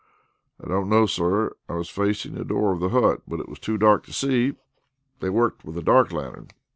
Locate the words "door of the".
2.43-2.89